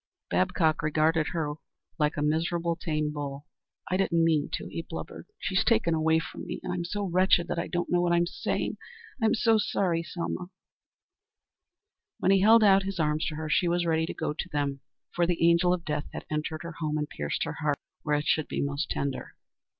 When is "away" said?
5.93-6.17